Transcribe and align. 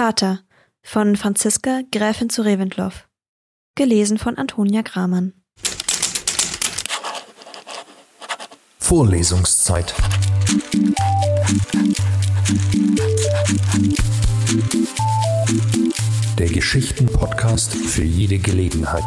Vater 0.00 0.40
von 0.82 1.14
Franziska 1.14 1.82
Gräfin 1.92 2.30
zu 2.30 2.40
Reventlow. 2.40 2.90
Gelesen 3.74 4.16
von 4.16 4.38
Antonia 4.38 4.80
Gramann. 4.80 5.34
Vorlesungszeit. 8.78 9.94
Der 16.38 16.48
Geschichten-Podcast 16.48 17.74
für 17.74 18.02
jede 18.02 18.38
Gelegenheit. 18.38 19.04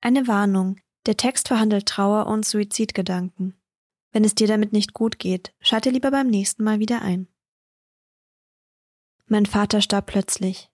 Eine 0.00 0.26
Warnung. 0.26 0.78
Der 1.04 1.18
Text 1.18 1.48
verhandelt 1.48 1.84
Trauer 1.84 2.26
und 2.26 2.46
Suizidgedanken. 2.46 3.60
Wenn 4.14 4.22
es 4.22 4.36
dir 4.36 4.46
damit 4.46 4.72
nicht 4.72 4.94
gut 4.94 5.18
geht, 5.18 5.52
schalte 5.60 5.90
lieber 5.90 6.12
beim 6.12 6.28
nächsten 6.28 6.62
Mal 6.62 6.78
wieder 6.78 7.02
ein. 7.02 7.26
Mein 9.26 9.44
Vater 9.44 9.80
starb 9.80 10.06
plötzlich. 10.06 10.70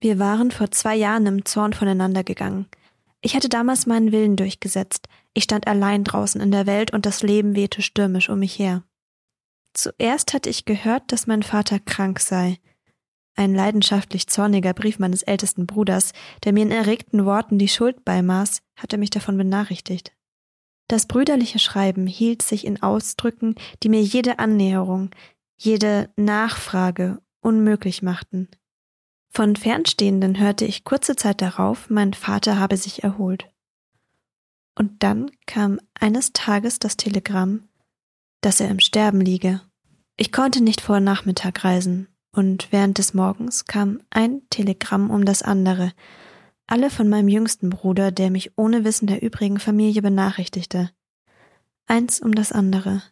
Wir 0.00 0.20
waren 0.20 0.52
vor 0.52 0.70
zwei 0.70 0.94
Jahren 0.94 1.26
im 1.26 1.44
Zorn 1.44 1.72
voneinander 1.72 2.22
gegangen. 2.22 2.68
Ich 3.20 3.34
hatte 3.34 3.48
damals 3.48 3.86
meinen 3.86 4.12
Willen 4.12 4.36
durchgesetzt. 4.36 5.08
Ich 5.34 5.42
stand 5.42 5.66
allein 5.66 6.04
draußen 6.04 6.40
in 6.40 6.52
der 6.52 6.66
Welt 6.66 6.92
und 6.92 7.06
das 7.06 7.24
Leben 7.24 7.56
wehte 7.56 7.82
stürmisch 7.82 8.28
um 8.28 8.38
mich 8.38 8.56
her. 8.56 8.84
Zuerst 9.74 10.32
hatte 10.32 10.48
ich 10.48 10.64
gehört, 10.64 11.10
dass 11.10 11.26
mein 11.26 11.42
Vater 11.42 11.80
krank 11.80 12.20
sei. 12.20 12.60
Ein 13.34 13.52
leidenschaftlich 13.52 14.28
zorniger 14.28 14.74
Brief 14.74 15.00
meines 15.00 15.24
ältesten 15.24 15.66
Bruders, 15.66 16.12
der 16.44 16.52
mir 16.52 16.62
in 16.62 16.70
erregten 16.70 17.24
Worten 17.24 17.58
die 17.58 17.66
Schuld 17.66 18.04
beimaß, 18.04 18.62
hatte 18.76 18.96
mich 18.96 19.10
davon 19.10 19.36
benachrichtigt. 19.36 20.12
Das 20.88 21.06
brüderliche 21.06 21.58
Schreiben 21.58 22.06
hielt 22.06 22.42
sich 22.42 22.66
in 22.66 22.82
Ausdrücken, 22.82 23.54
die 23.82 23.90
mir 23.90 24.02
jede 24.02 24.38
Annäherung, 24.38 25.10
jede 25.56 26.10
Nachfrage 26.16 27.20
unmöglich 27.40 28.02
machten. 28.02 28.48
Von 29.30 29.54
Fernstehenden 29.54 30.38
hörte 30.38 30.64
ich 30.64 30.84
kurze 30.84 31.14
Zeit 31.14 31.42
darauf, 31.42 31.90
mein 31.90 32.14
Vater 32.14 32.58
habe 32.58 32.76
sich 32.78 33.04
erholt. 33.04 33.50
Und 34.74 35.02
dann 35.02 35.30
kam 35.46 35.78
eines 35.98 36.32
Tages 36.32 36.78
das 36.78 36.96
Telegramm, 36.96 37.68
dass 38.40 38.60
er 38.60 38.68
im 38.68 38.80
Sterben 38.80 39.20
liege. 39.20 39.60
Ich 40.16 40.32
konnte 40.32 40.62
nicht 40.62 40.80
vor 40.80 41.00
Nachmittag 41.00 41.64
reisen, 41.64 42.08
und 42.32 42.72
während 42.72 42.98
des 42.98 43.12
Morgens 43.12 43.66
kam 43.66 44.00
ein 44.10 44.42
Telegramm 44.50 45.10
um 45.10 45.24
das 45.24 45.42
andere, 45.42 45.92
alle 46.68 46.90
von 46.90 47.08
meinem 47.08 47.28
jüngsten 47.28 47.70
Bruder, 47.70 48.12
der 48.12 48.30
mich 48.30 48.56
ohne 48.56 48.84
Wissen 48.84 49.08
der 49.08 49.22
übrigen 49.22 49.58
Familie 49.58 50.02
benachrichtigte. 50.02 50.90
Eins 51.86 52.20
um 52.20 52.32
das 52.34 52.52
andere. 52.52 53.02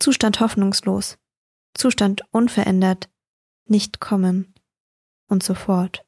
Zustand 0.00 0.40
hoffnungslos, 0.40 1.18
Zustand 1.74 2.22
unverändert, 2.32 3.08
nicht 3.66 4.00
kommen 4.00 4.52
und 5.28 5.44
so 5.44 5.54
fort. 5.54 6.04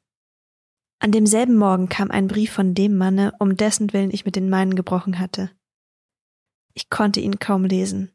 An 0.99 1.11
demselben 1.11 1.55
Morgen 1.55 1.87
kam 1.87 2.11
ein 2.11 2.27
Brief 2.27 2.51
von 2.51 2.73
dem 2.73 2.97
Manne, 2.97 3.33
um 3.39 3.55
dessen 3.55 3.93
Willen 3.93 4.11
ich 4.11 4.25
mit 4.25 4.35
den 4.35 4.49
meinen 4.49 4.75
gebrochen 4.75 5.19
hatte. 5.19 5.51
Ich 6.73 6.89
konnte 6.89 7.21
ihn 7.21 7.39
kaum 7.39 7.63
lesen. 7.63 8.11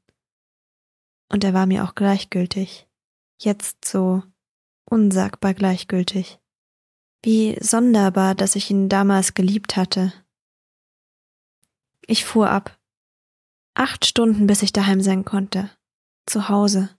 Und 1.31 1.45
er 1.45 1.55
war 1.55 1.67
mir 1.67 1.84
auch 1.84 1.95
gleichgültig 1.95 2.89
jetzt 3.45 3.84
so 3.84 4.23
unsagbar 4.84 5.55
gleichgültig. 5.55 6.39
Wie 7.22 7.58
sonderbar, 7.61 8.34
dass 8.34 8.56
ich 8.56 8.70
ihn 8.70 8.88
damals 8.88 9.34
geliebt 9.34 9.77
hatte. 9.77 10.12
Ich 12.06 12.24
fuhr 12.24 12.50
ab. 12.50 12.78
Acht 13.74 14.06
Stunden, 14.06 14.47
bis 14.47 14.62
ich 14.62 14.72
daheim 14.72 15.00
sein 15.00 15.24
konnte. 15.24 15.70
Zu 16.27 16.48
Hause. 16.48 16.96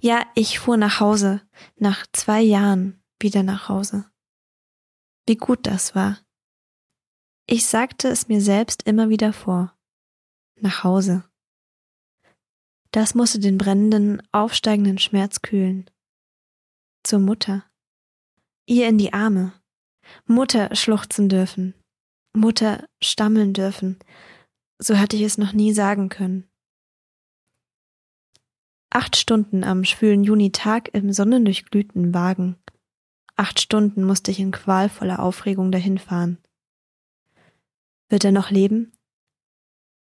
Ja, 0.00 0.24
ich 0.34 0.58
fuhr 0.58 0.76
nach 0.76 1.00
Hause. 1.00 1.42
Nach 1.76 2.06
zwei 2.12 2.40
Jahren 2.40 3.02
wieder 3.20 3.42
nach 3.42 3.68
Hause. 3.68 4.10
Wie 5.26 5.36
gut 5.36 5.66
das 5.66 5.94
war. 5.94 6.18
Ich 7.46 7.66
sagte 7.66 8.08
es 8.08 8.28
mir 8.28 8.40
selbst 8.40 8.82
immer 8.84 9.08
wieder 9.08 9.32
vor. 9.32 9.74
Nach 10.56 10.84
Hause. 10.84 11.24
Das 12.90 13.14
musste 13.14 13.38
den 13.38 13.58
brennenden, 13.58 14.22
aufsteigenden 14.32 14.98
Schmerz 14.98 15.42
kühlen. 15.42 15.90
Zur 17.04 17.20
Mutter. 17.20 17.64
Ihr 18.66 18.88
in 18.88 18.98
die 18.98 19.12
Arme. 19.12 19.57
Mutter 20.26 20.74
schluchzen 20.74 21.28
dürfen. 21.28 21.74
Mutter 22.34 22.88
stammeln 23.02 23.52
dürfen. 23.52 23.98
So 24.78 24.98
hatte 24.98 25.16
ich 25.16 25.22
es 25.22 25.38
noch 25.38 25.52
nie 25.52 25.72
sagen 25.72 26.08
können. 26.08 26.48
Acht 28.90 29.16
Stunden 29.16 29.64
am 29.64 29.84
schwülen 29.84 30.24
Junitag 30.24 30.94
im 30.94 31.12
sonnendurchglühten 31.12 32.14
Wagen. 32.14 32.56
Acht 33.36 33.60
Stunden 33.60 34.04
musste 34.04 34.30
ich 34.30 34.40
in 34.40 34.50
qualvoller 34.50 35.20
Aufregung 35.20 35.70
dahinfahren. 35.70 36.38
Wird 38.08 38.24
er 38.24 38.32
noch 38.32 38.50
leben? 38.50 38.92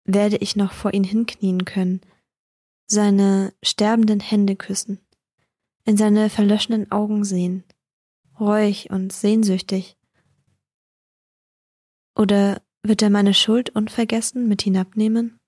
Werde 0.05 0.37
ich 0.37 0.55
noch 0.55 0.71
vor 0.71 0.93
ihn 0.93 1.03
hinknien 1.03 1.65
können, 1.65 2.01
seine 2.87 3.53
sterbenden 3.61 4.19
Hände 4.19 4.55
küssen, 4.55 4.99
in 5.83 5.97
seine 5.97 6.29
verlöschenden 6.29 6.91
Augen 6.91 7.23
sehen, 7.23 7.63
reuig 8.39 8.89
und 8.89 9.13
sehnsüchtig. 9.13 9.97
Oder 12.15 12.61
wird 12.83 13.01
er 13.01 13.09
meine 13.09 13.33
Schuld 13.33 13.69
unvergessen 13.69 14.47
mit 14.47 14.61
hinabnehmen? 14.61 15.39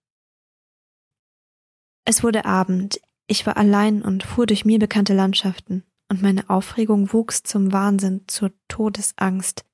Es 2.05 2.23
wurde 2.23 2.45
Abend, 2.45 2.99
ich 3.27 3.45
war 3.45 3.57
allein 3.57 4.01
und 4.01 4.23
fuhr 4.23 4.45
durch 4.45 4.65
mir 4.65 4.79
bekannte 4.79 5.13
Landschaften, 5.13 5.83
und 6.09 6.21
meine 6.21 6.49
Aufregung 6.49 7.13
wuchs 7.13 7.43
zum 7.43 7.71
Wahnsinn, 7.71 8.25
zur 8.27 8.51
Todesangst. 8.67 9.65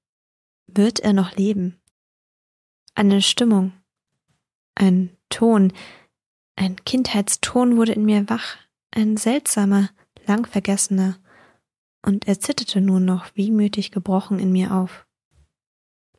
Wird 0.68 1.00
er 1.00 1.14
noch 1.14 1.36
leben? 1.36 1.80
Eine 2.94 3.22
Stimmung, 3.22 3.74
ein 4.76 5.18
Ton, 5.30 5.74
ein 6.56 6.76
Kindheitston 6.84 7.78
wurde 7.78 7.94
in 7.94 8.06
mir 8.06 8.30
wach, 8.30 8.58
ein 8.92 9.18
seltsamer, 9.18 9.90
lang 10.26 10.46
vergessener, 10.46 11.18
und 12.02 12.28
er 12.28 12.40
zitterte 12.40 12.82
nun 12.82 13.06
noch 13.06 13.36
wehmütig 13.36 13.92
gebrochen 13.92 14.40
in 14.40 14.52
mir 14.52 14.74
auf. 14.74 15.06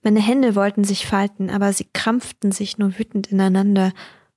Meine 0.02 0.20
Hände 0.20 0.54
wollten 0.54 0.84
sich 0.84 1.06
falten, 1.06 1.50
aber 1.50 1.72
sie 1.72 1.86
krampften 1.92 2.52
sich 2.52 2.78
nur 2.78 2.98
wütend 2.98 3.28
ineinander, 3.28 3.92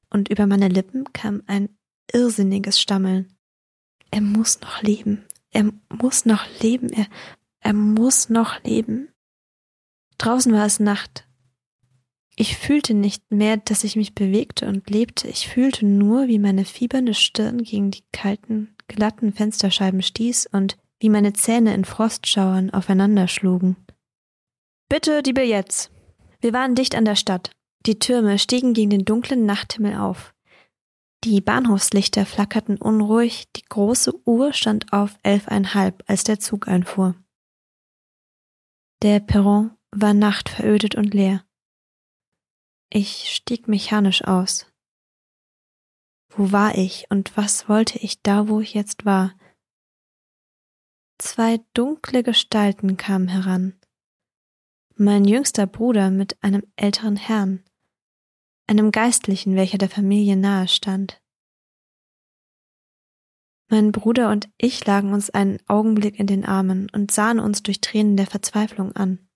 und 0.09 0.27
über 0.29 0.45
meine 0.45 0.67
Lippen 0.67 1.05
kam 1.13 1.41
ein 1.47 1.69
irrsinniges 2.11 2.81
Stammeln. 2.81 3.33
Er 4.09 4.19
muss 4.19 4.59
noch 4.59 4.81
leben, 4.81 5.23
er 5.51 5.71
muss 5.89 6.25
noch 6.25 6.45
leben, 6.61 6.89
er, 6.89 7.07
er 7.59 7.73
muss 7.73 8.29
noch 8.29 8.61
leben. 8.63 9.07
Draußen 10.17 10.51
war 10.51 10.65
es 10.65 10.81
Nacht, 10.81 11.25
ich 12.35 12.57
fühlte 12.57 12.93
nicht 12.93 13.31
mehr, 13.31 13.57
dass 13.57 13.83
ich 13.83 13.95
mich 13.95 14.15
bewegte 14.15 14.67
und 14.67 14.89
lebte, 14.89 15.27
ich 15.27 15.47
fühlte 15.47 15.85
nur, 15.85 16.27
wie 16.27 16.39
meine 16.39 16.65
fiebernde 16.65 17.13
Stirn 17.13 17.63
gegen 17.63 17.91
die 17.91 18.03
kalten, 18.11 18.75
glatten 18.87 19.33
Fensterscheiben 19.33 20.01
stieß 20.01 20.47
und 20.51 20.77
wie 21.01 21.09
meine 21.09 21.33
Zähne 21.33 21.73
in 21.73 21.83
Frostschauern 21.83 22.69
aufeinander 22.69 23.27
schlugen. 23.27 23.75
Bitte 24.87 25.23
die 25.23 25.33
Billets. 25.33 25.89
Wir 26.41 26.53
waren 26.53 26.75
dicht 26.75 26.95
an 26.95 27.05
der 27.05 27.15
Stadt. 27.15 27.51
Die 27.87 27.97
Türme 27.97 28.37
stiegen 28.37 28.73
gegen 28.73 28.91
den 28.91 29.03
dunklen 29.03 29.45
Nachthimmel 29.45 29.95
auf. 29.95 30.33
Die 31.23 31.41
Bahnhofslichter 31.41 32.25
flackerten 32.25 32.77
unruhig, 32.77 33.51
die 33.55 33.63
große 33.63 34.13
Uhr 34.25 34.53
stand 34.53 34.93
auf 34.93 35.17
elfeinhalb, 35.23 36.03
als 36.07 36.23
der 36.23 36.39
Zug 36.39 36.67
einfuhr. 36.67 37.15
Der 39.01 39.19
Perron 39.19 39.71
war 39.91 40.13
nachtverödet 40.13 40.93
und 40.93 41.13
leer. 41.13 41.43
Ich 42.91 43.33
stieg 43.33 43.67
mechanisch 43.67 44.23
aus. 44.23 44.67
Wo 46.29 46.51
war 46.51 46.77
ich 46.77 47.07
und 47.09 47.35
was 47.35 47.67
wollte 47.67 47.97
ich 47.97 48.21
da, 48.21 48.47
wo 48.47 48.59
ich 48.59 48.75
jetzt 48.75 49.05
war? 49.05 49.33
Zwei 51.21 51.59
dunkle 51.75 52.23
Gestalten 52.23 52.97
kamen 52.97 53.27
heran. 53.27 53.79
Mein 54.95 55.23
jüngster 55.23 55.67
Bruder 55.67 56.09
mit 56.09 56.41
einem 56.43 56.63
älteren 56.75 57.15
Herrn, 57.15 57.63
einem 58.65 58.91
Geistlichen, 58.91 59.55
welcher 59.55 59.77
der 59.77 59.91
Familie 59.91 60.35
nahe 60.35 60.67
stand. 60.67 61.21
Mein 63.69 63.91
Bruder 63.91 64.31
und 64.31 64.49
ich 64.57 64.83
lagen 64.87 65.13
uns 65.13 65.29
einen 65.29 65.59
Augenblick 65.67 66.19
in 66.19 66.25
den 66.25 66.43
Armen 66.43 66.89
und 66.89 67.11
sahen 67.11 67.39
uns 67.39 67.61
durch 67.61 67.81
Tränen 67.81 68.17
der 68.17 68.25
Verzweiflung 68.25 68.91
an. 68.93 69.29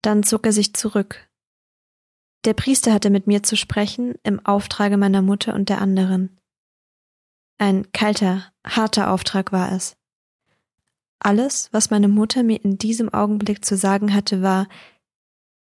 Dann 0.00 0.22
zog 0.22 0.46
er 0.46 0.52
sich 0.52 0.74
zurück, 0.74 1.28
der 2.44 2.54
Priester 2.54 2.92
hatte 2.92 3.10
mit 3.10 3.26
mir 3.26 3.42
zu 3.42 3.56
sprechen 3.56 4.14
im 4.22 4.38
Auftrage 4.46 4.96
meiner 4.96 5.22
Mutter 5.22 5.54
und 5.54 5.68
der 5.70 5.80
anderen. 5.80 6.38
Ein 7.58 7.90
kalter, 7.90 8.52
harter 8.64 9.10
Auftrag 9.10 9.50
war 9.50 9.72
es. 9.72 9.95
Alles, 11.18 11.68
was 11.72 11.90
meine 11.90 12.08
Mutter 12.08 12.42
mir 12.42 12.62
in 12.62 12.78
diesem 12.78 13.12
Augenblick 13.12 13.64
zu 13.64 13.76
sagen 13.76 14.14
hatte, 14.14 14.42
war 14.42 14.68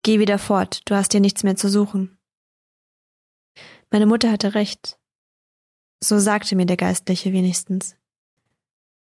Geh 0.03 0.19
wieder 0.19 0.39
fort, 0.39 0.81
du 0.85 0.95
hast 0.95 1.13
dir 1.13 1.19
nichts 1.19 1.43
mehr 1.43 1.55
zu 1.55 1.69
suchen. 1.69 2.17
Meine 3.91 4.05
Mutter 4.05 4.31
hatte 4.31 4.55
recht. 4.55 4.97
So 6.01 6.19
sagte 6.19 6.55
mir 6.55 6.65
der 6.65 6.77
Geistliche 6.77 7.33
wenigstens. 7.33 7.97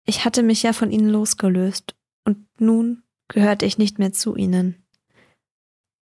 Ich 0.05 0.23
hatte 0.23 0.43
mich 0.43 0.63
ja 0.63 0.71
von 0.71 0.91
ihnen 0.91 1.09
losgelöst, 1.09 1.95
und 2.23 2.47
nun 2.59 3.03
gehörte 3.27 3.65
ich 3.65 3.77
nicht 3.77 3.99
mehr 3.99 4.13
zu 4.13 4.35
ihnen. 4.35 4.85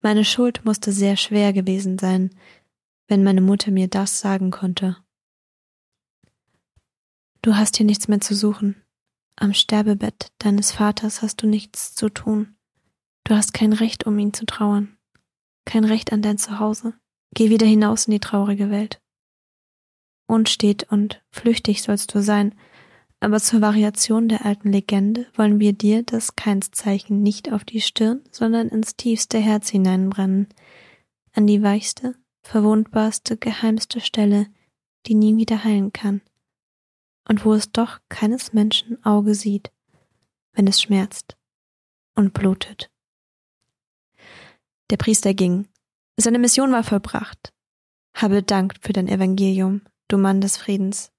Meine 0.02 0.24
Schuld 0.24 0.64
musste 0.64 0.92
sehr 0.92 1.16
schwer 1.16 1.52
gewesen 1.52 1.98
sein, 1.98 2.30
wenn 3.06 3.22
meine 3.22 3.40
Mutter 3.40 3.70
mir 3.70 3.88
das 3.88 4.20
sagen 4.20 4.50
konnte. 4.50 4.96
Du 7.40 7.56
hast 7.56 7.76
hier 7.76 7.86
nichts 7.86 8.08
mehr 8.08 8.20
zu 8.20 8.34
suchen. 8.34 8.82
Am 9.36 9.54
Sterbebett 9.54 10.32
deines 10.38 10.72
Vaters 10.72 11.22
hast 11.22 11.42
du 11.42 11.46
nichts 11.46 11.94
zu 11.94 12.08
tun. 12.08 12.56
Du 13.24 13.34
hast 13.34 13.54
kein 13.54 13.72
Recht, 13.72 14.06
um 14.06 14.18
ihn 14.18 14.32
zu 14.32 14.46
trauern, 14.46 14.96
kein 15.64 15.84
Recht 15.84 16.12
an 16.12 16.22
dein 16.22 16.38
Zuhause. 16.38 16.94
Geh 17.34 17.48
wieder 17.50 17.66
hinaus 17.66 18.06
in 18.06 18.12
die 18.12 18.20
traurige 18.20 18.70
Welt. 18.70 19.00
Unstet 20.26 20.84
und 20.90 21.22
flüchtig 21.30 21.82
sollst 21.82 22.14
du 22.14 22.22
sein, 22.22 22.54
aber 23.20 23.40
zur 23.40 23.60
Variation 23.60 24.28
der 24.28 24.44
alten 24.44 24.72
Legende 24.72 25.26
wollen 25.34 25.60
wir 25.60 25.72
dir 25.72 26.02
das 26.02 26.34
Keinszeichen 26.34 27.22
nicht 27.22 27.52
auf 27.52 27.64
die 27.64 27.80
Stirn, 27.80 28.20
sondern 28.30 28.68
ins 28.68 28.96
tiefste 28.96 29.38
Herz 29.38 29.70
hineinbrennen, 29.70 30.48
an 31.32 31.46
die 31.46 31.62
weichste, 31.62 32.16
verwundbarste, 32.42 33.36
geheimste 33.36 34.00
Stelle, 34.00 34.48
die 35.06 35.14
nie 35.14 35.36
wieder 35.36 35.64
heilen 35.64 35.92
kann, 35.92 36.20
und 37.28 37.44
wo 37.44 37.54
es 37.54 37.72
doch 37.72 38.00
keines 38.08 38.52
Menschen 38.52 39.04
Auge 39.04 39.34
sieht, 39.34 39.72
wenn 40.52 40.66
es 40.66 40.80
schmerzt 40.80 41.36
und 42.14 42.32
blutet. 42.32 42.90
Der 44.90 44.96
Priester 44.96 45.34
ging. 45.34 45.68
Seine 46.16 46.38
Mission 46.38 46.72
war 46.72 46.84
vollbracht. 46.84 47.52
Habe 48.14 48.42
Dank 48.42 48.74
für 48.82 48.92
dein 48.92 49.08
Evangelium, 49.08 49.82
du 50.08 50.18
Mann 50.18 50.40
des 50.40 50.58
Friedens. 50.58 51.10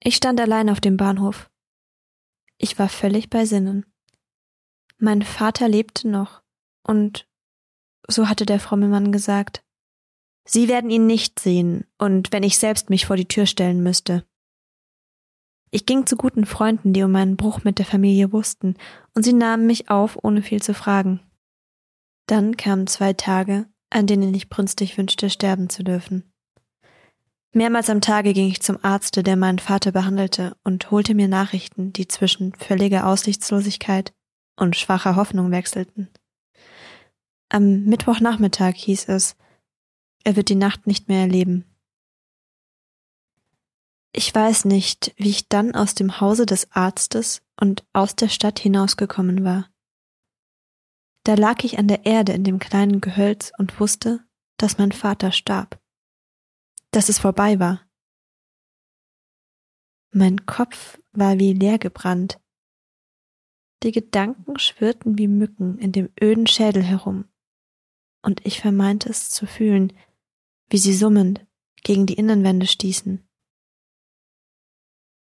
Ich 0.00 0.16
stand 0.16 0.38
allein 0.40 0.68
auf 0.68 0.80
dem 0.80 0.98
Bahnhof. 0.98 1.50
Ich 2.58 2.78
war 2.78 2.90
völlig 2.90 3.30
bei 3.30 3.46
Sinnen. 3.46 3.86
Mein 4.98 5.22
Vater 5.22 5.68
lebte 5.68 6.08
noch, 6.08 6.42
und 6.82 7.26
so 8.06 8.28
hatte 8.28 8.44
der 8.44 8.60
fromme 8.60 8.88
Mann 8.88 9.12
gesagt, 9.12 9.63
Sie 10.46 10.68
werden 10.68 10.90
ihn 10.90 11.06
nicht 11.06 11.38
sehen, 11.40 11.86
und 11.98 12.32
wenn 12.32 12.42
ich 12.42 12.58
selbst 12.58 12.90
mich 12.90 13.06
vor 13.06 13.16
die 13.16 13.28
Tür 13.28 13.46
stellen 13.46 13.82
müsste. 13.82 14.24
Ich 15.70 15.86
ging 15.86 16.06
zu 16.06 16.16
guten 16.16 16.46
Freunden, 16.46 16.92
die 16.92 17.02
um 17.02 17.10
meinen 17.10 17.36
Bruch 17.36 17.64
mit 17.64 17.78
der 17.78 17.86
Familie 17.86 18.32
wussten, 18.32 18.76
und 19.14 19.24
sie 19.24 19.32
nahmen 19.32 19.66
mich 19.66 19.90
auf, 19.90 20.18
ohne 20.22 20.42
viel 20.42 20.62
zu 20.62 20.74
fragen. 20.74 21.20
Dann 22.26 22.56
kamen 22.56 22.86
zwei 22.86 23.12
Tage, 23.12 23.66
an 23.90 24.06
denen 24.06 24.34
ich 24.34 24.48
brünstig 24.48 24.96
wünschte, 24.98 25.30
sterben 25.30 25.68
zu 25.68 25.82
dürfen. 25.82 26.32
Mehrmals 27.52 27.88
am 27.88 28.00
Tage 28.00 28.32
ging 28.32 28.48
ich 28.48 28.60
zum 28.60 28.78
Arzte, 28.82 29.22
der 29.22 29.36
meinen 29.36 29.60
Vater 29.60 29.92
behandelte, 29.92 30.56
und 30.64 30.90
holte 30.90 31.14
mir 31.14 31.28
Nachrichten, 31.28 31.92
die 31.92 32.08
zwischen 32.08 32.52
völliger 32.54 33.06
Aussichtslosigkeit 33.06 34.12
und 34.56 34.76
schwacher 34.76 35.16
Hoffnung 35.16 35.50
wechselten. 35.50 36.08
Am 37.48 37.84
Mittwochnachmittag 37.84 38.74
hieß 38.74 39.08
es, 39.08 39.36
er 40.24 40.36
wird 40.36 40.48
die 40.48 40.54
Nacht 40.54 40.86
nicht 40.86 41.08
mehr 41.08 41.20
erleben. 41.20 41.64
Ich 44.12 44.34
weiß 44.34 44.64
nicht, 44.64 45.12
wie 45.16 45.30
ich 45.30 45.48
dann 45.48 45.74
aus 45.74 45.94
dem 45.94 46.20
Hause 46.20 46.46
des 46.46 46.70
Arztes 46.72 47.42
und 47.60 47.84
aus 47.92 48.16
der 48.16 48.28
Stadt 48.28 48.58
hinausgekommen 48.58 49.44
war. 49.44 49.68
Da 51.24 51.34
lag 51.34 51.64
ich 51.64 51.78
an 51.78 51.88
der 51.88 52.04
Erde 52.06 52.32
in 52.32 52.44
dem 52.44 52.58
kleinen 52.58 53.00
Gehölz 53.00 53.52
und 53.58 53.80
wusste, 53.80 54.24
dass 54.56 54.78
mein 54.78 54.92
Vater 54.92 55.32
starb 55.32 55.80
dass 56.94 57.08
es 57.08 57.18
vorbei 57.18 57.58
war. 57.58 57.80
Mein 60.12 60.46
Kopf 60.46 61.00
war 61.12 61.38
wie 61.38 61.52
leer 61.52 61.78
gebrannt. 61.78 62.40
Die 63.82 63.90
Gedanken 63.90 64.58
schwirrten 64.58 65.18
wie 65.18 65.26
Mücken 65.26 65.78
in 65.78 65.90
dem 65.90 66.08
öden 66.22 66.46
Schädel 66.46 66.82
herum, 66.82 67.24
und 68.22 68.46
ich 68.46 68.60
vermeinte 68.60 69.08
es 69.08 69.28
zu 69.28 69.46
fühlen, 69.46 69.92
wie 70.74 70.78
sie 70.78 70.92
summend 70.92 71.46
gegen 71.84 72.04
die 72.04 72.14
Innenwände 72.14 72.66
stießen. 72.66 73.24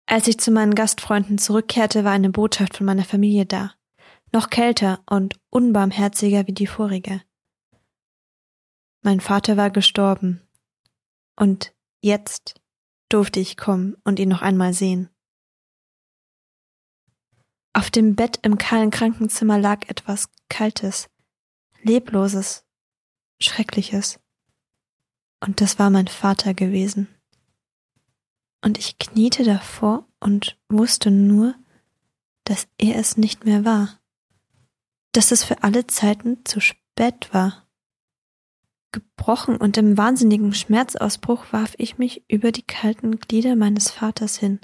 Als 0.08 0.28
ich 0.28 0.40
zu 0.40 0.50
meinen 0.50 0.74
Gastfreunden 0.74 1.38
zurückkehrte, 1.38 2.04
war 2.04 2.12
eine 2.12 2.32
Botschaft 2.32 2.78
von 2.78 2.88
meiner 2.88 3.04
Familie 3.04 3.46
da, 3.46 3.76
noch 4.32 4.50
kälter 4.50 5.04
und 5.06 5.40
unbarmherziger 5.52 6.48
wie 6.48 6.54
die 6.54 6.66
vorige. 6.66 7.22
Mein 9.04 9.20
Vater 9.20 9.56
war 9.56 9.70
gestorben, 9.70 10.42
und 11.36 11.76
jetzt 12.02 12.60
durfte 13.10 13.40
ich 13.40 13.56
kommen 13.56 13.96
und 14.04 14.18
ihn 14.18 14.30
noch 14.30 14.42
einmal 14.42 14.74
sehen. 14.74 15.12
Auf 17.74 17.92
dem 17.92 18.16
Bett 18.16 18.40
im 18.42 18.58
kahlen 18.58 18.90
Krankenzimmer 18.90 19.60
lag 19.60 19.88
etwas 19.88 20.30
Kaltes, 20.50 21.12
Lebloses, 21.84 22.66
Schreckliches. 23.40 24.23
Und 25.44 25.60
das 25.60 25.78
war 25.78 25.90
mein 25.90 26.08
Vater 26.08 26.54
gewesen. 26.54 27.10
Und 28.62 28.78
ich 28.78 28.98
kniete 28.98 29.44
davor 29.44 30.08
und 30.22 30.58
wusste 30.70 31.12
nur, 31.12 31.54
dass 32.46 32.68
er 32.78 32.96
es 32.96 33.18
nicht 33.18 33.44
mehr 33.44 33.66
war, 33.66 34.00
dass 35.12 35.34
es 35.34 35.44
für 35.44 35.62
alle 35.62 35.86
Zeiten 35.88 36.46
zu 36.46 36.62
spät 36.62 37.34
war. 37.34 37.68
Gebrochen 38.94 39.58
und 39.58 39.76
im 39.78 39.98
wahnsinnigen 39.98 40.54
Schmerzausbruch 40.54 41.52
warf 41.52 41.74
ich 41.78 41.98
mich 41.98 42.24
über 42.30 42.54
die 42.54 42.62
kalten 42.64 43.20
Glieder 43.20 43.58
meines 43.58 43.92
Vaters 43.92 44.38
hin. 44.38 44.62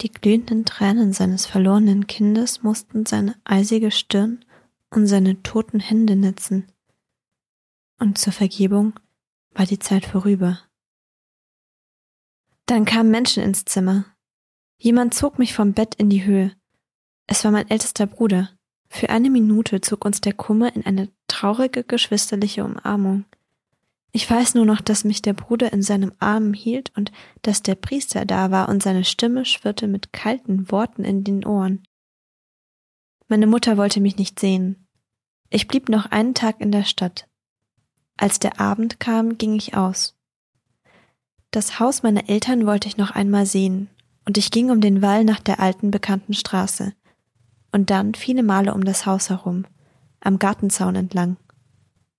Die 0.00 0.10
glühenden 0.10 0.64
Tränen 0.64 1.12
seines 1.12 1.46
verlorenen 1.46 2.08
Kindes 2.08 2.64
mussten 2.64 3.06
seine 3.06 3.36
eisige 3.44 3.92
Stirn 3.92 4.44
und 4.90 5.06
seine 5.06 5.40
toten 5.44 5.78
Hände 5.78 6.16
netzen. 6.16 6.66
Und 7.98 8.18
zur 8.18 8.32
Vergebung 8.32 8.98
war 9.52 9.66
die 9.66 9.78
Zeit 9.78 10.06
vorüber. 10.06 10.60
Dann 12.66 12.84
kamen 12.84 13.10
Menschen 13.10 13.42
ins 13.42 13.64
Zimmer. 13.64 14.04
Jemand 14.78 15.14
zog 15.14 15.38
mich 15.38 15.54
vom 15.54 15.72
Bett 15.72 15.94
in 15.96 16.10
die 16.10 16.24
Höhe. 16.24 16.52
Es 17.26 17.44
war 17.44 17.50
mein 17.50 17.68
ältester 17.68 18.06
Bruder. 18.06 18.50
Für 18.88 19.10
eine 19.10 19.30
Minute 19.30 19.80
zog 19.80 20.04
uns 20.04 20.20
der 20.20 20.32
Kummer 20.32 20.74
in 20.74 20.86
eine 20.86 21.10
traurige 21.26 21.84
geschwisterliche 21.84 22.64
Umarmung. 22.64 23.24
Ich 24.12 24.28
weiß 24.28 24.54
nur 24.54 24.64
noch, 24.64 24.80
dass 24.80 25.04
mich 25.04 25.20
der 25.20 25.34
Bruder 25.34 25.72
in 25.72 25.82
seinem 25.82 26.12
Arm 26.18 26.54
hielt 26.54 26.96
und 26.96 27.12
dass 27.42 27.62
der 27.62 27.74
Priester 27.74 28.24
da 28.24 28.50
war 28.50 28.68
und 28.68 28.82
seine 28.82 29.04
Stimme 29.04 29.44
schwirrte 29.44 29.86
mit 29.86 30.12
kalten 30.12 30.70
Worten 30.70 31.04
in 31.04 31.24
den 31.24 31.44
Ohren. 31.44 31.82
Meine 33.28 33.46
Mutter 33.46 33.76
wollte 33.76 34.00
mich 34.00 34.16
nicht 34.16 34.40
sehen. 34.40 34.88
Ich 35.50 35.68
blieb 35.68 35.88
noch 35.88 36.06
einen 36.06 36.34
Tag 36.34 36.60
in 36.60 36.72
der 36.72 36.84
Stadt. 36.84 37.27
Als 38.18 38.38
der 38.38 38.60
Abend 38.60 39.00
kam, 39.00 39.38
ging 39.38 39.54
ich 39.54 39.74
aus. 39.74 40.14
Das 41.50 41.80
Haus 41.80 42.02
meiner 42.02 42.28
Eltern 42.28 42.66
wollte 42.66 42.88
ich 42.88 42.98
noch 42.98 43.12
einmal 43.12 43.46
sehen, 43.46 43.88
und 44.26 44.36
ich 44.36 44.50
ging 44.50 44.70
um 44.70 44.82
den 44.82 45.00
Wall 45.00 45.24
nach 45.24 45.40
der 45.40 45.60
alten 45.60 45.90
bekannten 45.90 46.34
Straße 46.34 46.92
und 47.72 47.90
dann 47.90 48.14
viele 48.14 48.42
Male 48.42 48.74
um 48.74 48.84
das 48.84 49.06
Haus 49.06 49.30
herum, 49.30 49.64
am 50.20 50.38
Gartenzaun 50.38 50.96
entlang. 50.96 51.36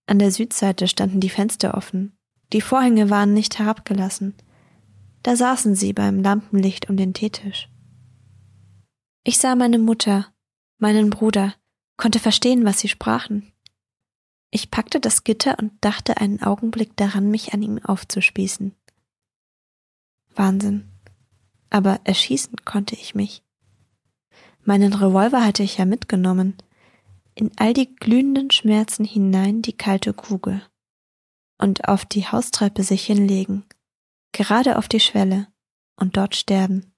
An 0.08 0.18
der 0.18 0.32
Südseite 0.32 0.88
standen 0.88 1.20
die 1.20 1.30
Fenster 1.30 1.76
offen, 1.76 2.18
die 2.54 2.62
Vorhänge 2.62 3.10
waren 3.10 3.34
nicht 3.34 3.60
herabgelassen. 3.60 4.34
Da 5.22 5.36
saßen 5.36 5.76
sie 5.76 5.94
beim 5.94 6.24
Lampenlicht 6.24 6.90
um 6.90 6.98
den 6.98 7.14
Teetisch. 7.14 7.70
Ich 9.24 9.38
sah 9.38 9.54
meine 9.56 9.78
Mutter, 9.78 10.28
meinen 10.80 11.10
Bruder, 11.10 11.54
konnte 11.98 12.20
verstehen, 12.20 12.66
was 12.66 12.80
sie 12.80 12.88
sprachen. 12.88 13.52
Ich 14.52 14.72
packte 14.72 15.00
das 15.00 15.24
Gitter 15.24 15.58
und 15.60 15.74
dachte 15.82 16.18
einen 16.18 16.42
Augenblick 16.42 16.96
daran, 16.98 17.30
mich 17.30 17.54
an 17.54 17.62
ihm 17.62 17.84
aufzuspießen. 17.84 18.76
Wahnsinn. 20.36 20.90
Aber 21.70 22.00
erschießen 22.04 22.56
konnte 22.66 22.96
ich 22.96 23.14
mich. 23.14 23.44
Meinen 24.64 24.94
Revolver 24.94 25.46
hatte 25.46 25.64
ich 25.64 25.78
ja 25.78 25.86
mitgenommen. 25.86 26.58
In 27.36 27.52
all 27.58 27.74
die 27.74 27.96
glühenden 27.96 28.52
Schmerzen 28.52 29.06
hinein 29.06 29.62
die 29.62 29.74
kalte 29.74 30.14
Kugel. 30.14 30.62
Und 31.58 31.88
auf 31.88 32.06
die 32.06 32.26
Haustreppe 32.26 32.84
sich 32.84 33.06
hinlegen. 33.06 33.66
Gerade 34.32 34.78
auf 34.78 34.88
die 34.88 35.00
Schwelle. 35.00 35.48
Und 35.96 36.18
dort 36.18 36.36
sterben. 36.36 36.94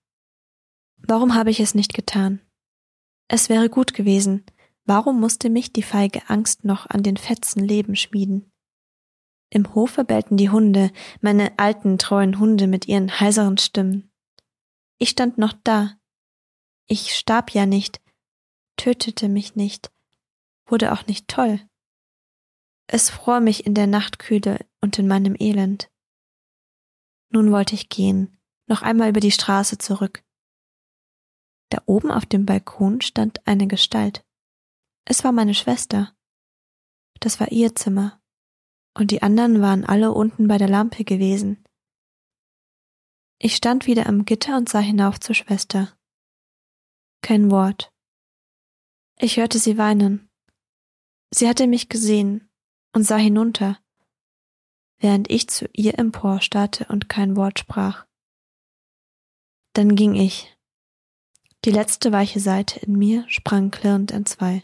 Warum 0.97 1.33
habe 1.33 1.49
ich 1.49 1.59
es 1.59 1.73
nicht 1.73 1.93
getan? 1.93 2.39
Es 3.27 3.49
wäre 3.49 3.69
gut 3.69 3.93
gewesen. 3.93 4.43
Warum 4.85 5.19
musste 5.19 5.49
mich 5.49 5.71
die 5.71 5.83
feige 5.83 6.29
Angst 6.29 6.65
noch 6.65 6.89
an 6.89 7.03
den 7.03 7.17
Fetzen 7.17 7.63
Leben 7.63 7.95
schmieden? 7.95 8.51
Im 9.49 9.75
Hofe 9.75 10.03
bellten 10.03 10.37
die 10.37 10.49
Hunde, 10.49 10.91
meine 11.19 11.59
alten, 11.59 11.97
treuen 11.97 12.39
Hunde 12.39 12.67
mit 12.67 12.87
ihren 12.87 13.19
heiseren 13.19 13.57
Stimmen. 13.57 14.11
Ich 14.97 15.09
stand 15.09 15.37
noch 15.37 15.53
da, 15.63 15.97
ich 16.87 17.15
starb 17.15 17.51
ja 17.51 17.65
nicht, 17.65 18.01
tötete 18.77 19.29
mich 19.29 19.55
nicht, 19.55 19.91
wurde 20.65 20.91
auch 20.91 21.05
nicht 21.07 21.27
toll. 21.27 21.61
Es 22.87 23.09
fror 23.09 23.39
mich 23.39 23.65
in 23.65 23.73
der 23.73 23.87
Nachtkühle 23.87 24.59
und 24.81 24.99
in 24.99 25.07
meinem 25.07 25.35
Elend. 25.39 25.89
Nun 27.29 27.51
wollte 27.51 27.75
ich 27.75 27.87
gehen, 27.87 28.37
noch 28.67 28.81
einmal 28.81 29.09
über 29.09 29.21
die 29.21 29.31
Straße 29.31 29.77
zurück. 29.77 30.23
Da 31.69 31.81
oben 31.85 32.11
auf 32.11 32.25
dem 32.25 32.45
Balkon 32.45 32.99
stand 32.99 33.45
eine 33.47 33.67
Gestalt. 33.67 34.25
Es 35.05 35.23
war 35.23 35.31
meine 35.31 35.53
Schwester. 35.53 36.15
Das 37.19 37.39
war 37.39 37.51
ihr 37.51 37.75
Zimmer. 37.75 38.21
Und 38.93 39.11
die 39.11 39.21
anderen 39.21 39.61
waren 39.61 39.85
alle 39.85 40.11
unten 40.11 40.47
bei 40.47 40.57
der 40.57 40.69
Lampe 40.69 41.03
gewesen. 41.03 41.63
Ich 43.39 43.55
stand 43.55 43.87
wieder 43.87 44.05
am 44.05 44.25
Gitter 44.25 44.57
und 44.57 44.69
sah 44.69 44.79
hinauf 44.79 45.19
zur 45.19 45.33
Schwester. 45.33 45.97
Kein 47.21 47.49
Wort. 47.49 47.91
Ich 49.17 49.37
hörte 49.37 49.59
sie 49.59 49.77
weinen. 49.77 50.29
Sie 51.33 51.47
hatte 51.47 51.67
mich 51.67 51.89
gesehen 51.89 52.51
und 52.93 53.03
sah 53.03 53.17
hinunter, 53.17 53.79
während 54.99 55.29
ich 55.31 55.47
zu 55.49 55.69
ihr 55.73 55.97
emporstarrte 55.97 56.85
und 56.89 57.07
kein 57.07 57.35
Wort 57.35 57.59
sprach. 57.59 58.05
Dann 59.73 59.95
ging 59.95 60.15
ich. 60.15 60.55
Die 61.63 61.71
letzte 61.71 62.11
weiche 62.11 62.39
Seite 62.39 62.79
in 62.79 62.97
mir 62.97 63.23
sprang 63.29 63.71
klirrend 63.71 64.11
entzwei. 64.11 64.63